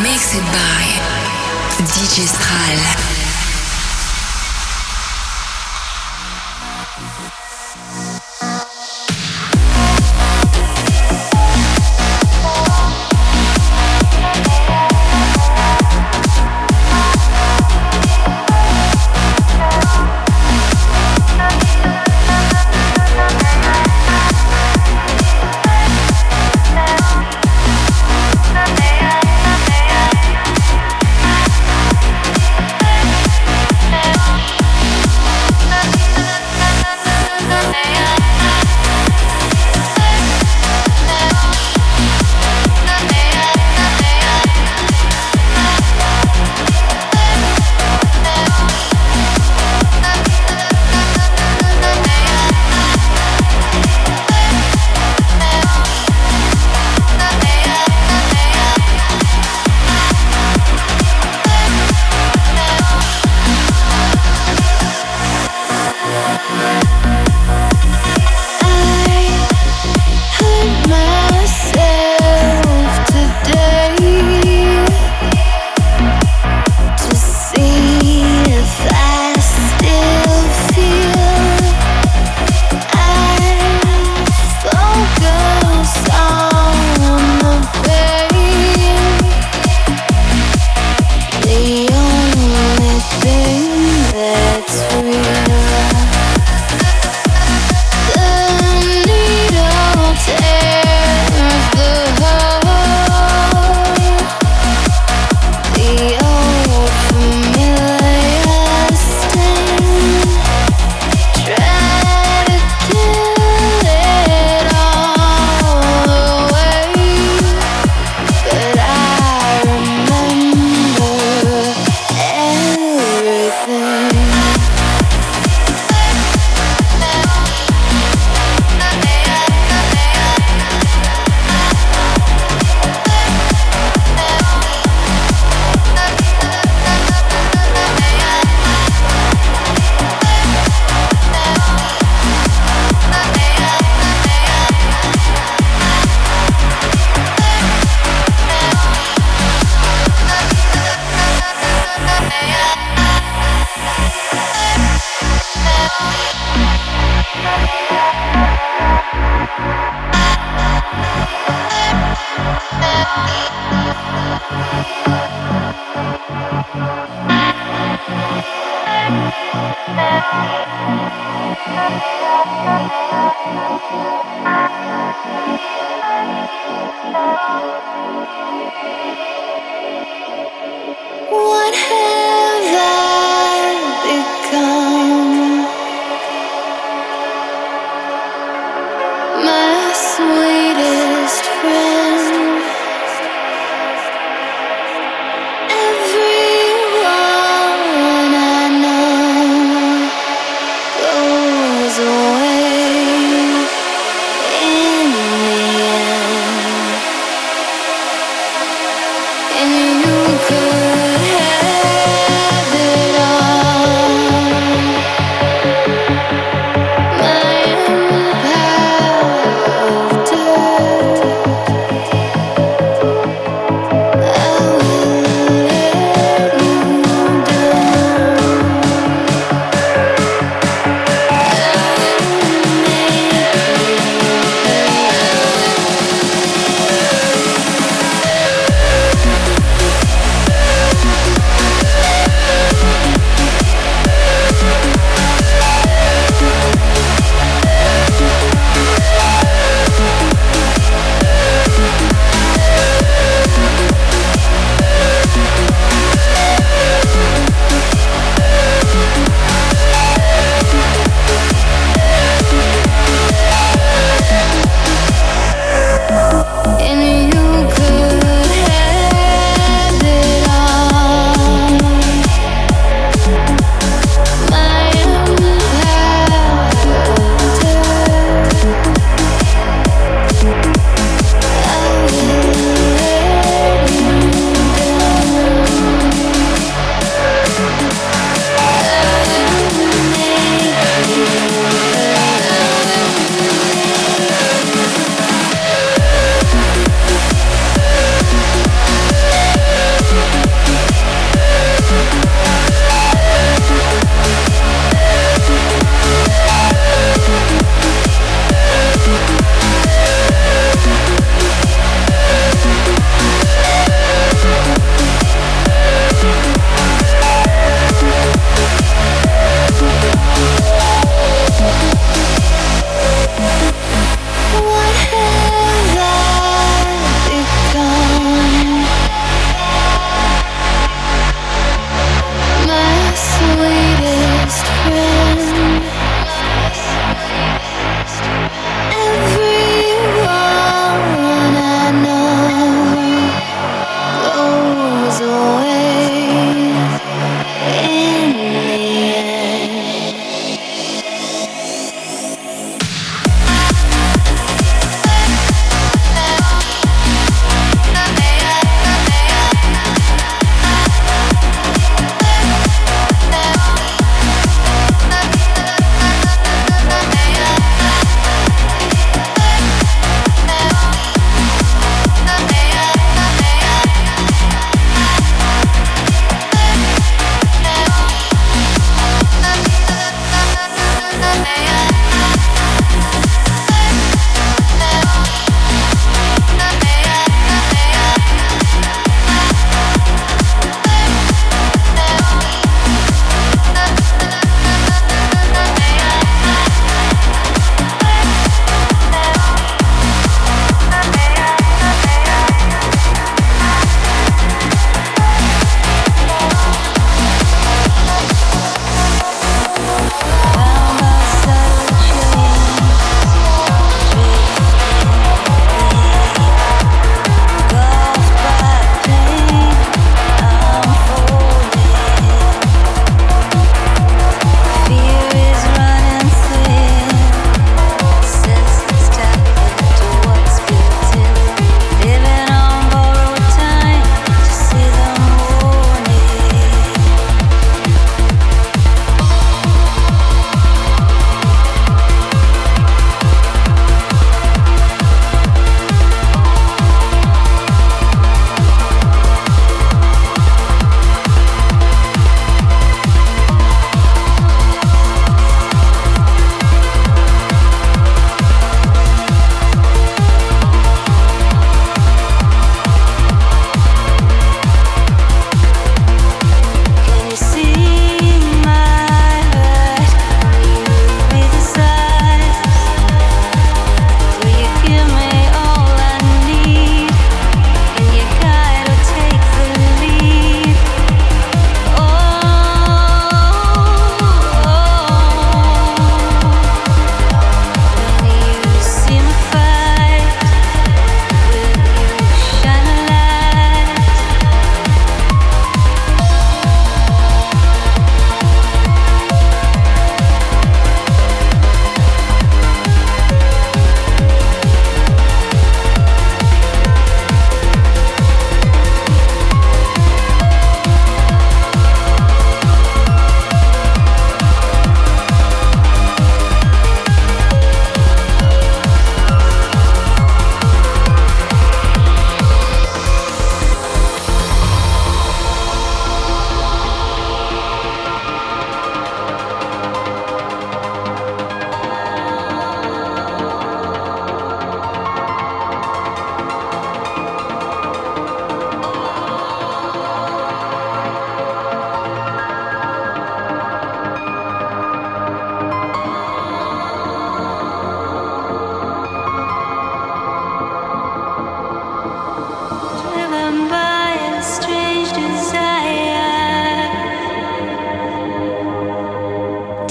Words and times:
Mixed 0.00 0.40
by 0.40 0.84
DJ 1.84 2.24
Stral. 2.24 3.21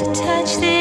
to 0.03 0.13
touch 0.15 0.55
this. 0.57 0.80